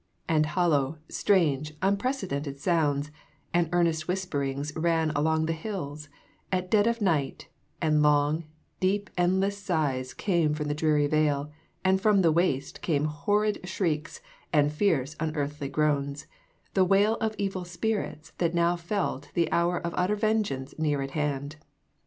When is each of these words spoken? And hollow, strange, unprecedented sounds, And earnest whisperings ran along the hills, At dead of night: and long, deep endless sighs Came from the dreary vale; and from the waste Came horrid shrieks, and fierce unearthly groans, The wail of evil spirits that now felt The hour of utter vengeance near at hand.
And 0.27 0.47
hollow, 0.47 0.97
strange, 1.09 1.75
unprecedented 1.79 2.57
sounds, 2.59 3.11
And 3.53 3.69
earnest 3.71 4.07
whisperings 4.07 4.73
ran 4.75 5.11
along 5.11 5.45
the 5.45 5.53
hills, 5.53 6.09
At 6.51 6.71
dead 6.71 6.87
of 6.87 7.01
night: 7.01 7.49
and 7.83 8.01
long, 8.01 8.45
deep 8.79 9.11
endless 9.15 9.59
sighs 9.59 10.15
Came 10.15 10.55
from 10.55 10.69
the 10.69 10.73
dreary 10.73 11.05
vale; 11.05 11.51
and 11.85 12.01
from 12.01 12.23
the 12.23 12.31
waste 12.31 12.81
Came 12.81 13.05
horrid 13.05 13.59
shrieks, 13.63 14.21
and 14.51 14.73
fierce 14.73 15.15
unearthly 15.19 15.69
groans, 15.69 16.25
The 16.73 16.83
wail 16.83 17.13
of 17.17 17.35
evil 17.37 17.63
spirits 17.63 18.33
that 18.39 18.55
now 18.55 18.75
felt 18.77 19.31
The 19.35 19.51
hour 19.51 19.77
of 19.77 19.93
utter 19.95 20.15
vengeance 20.15 20.73
near 20.79 21.03
at 21.03 21.11
hand. 21.11 21.57